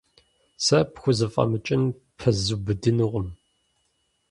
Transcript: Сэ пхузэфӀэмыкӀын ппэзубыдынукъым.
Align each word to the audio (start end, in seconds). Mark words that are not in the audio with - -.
Сэ 0.65 0.77
пхузэфӀэмыкӀын 0.93 1.83
ппэзубыдынукъым. 2.17 3.27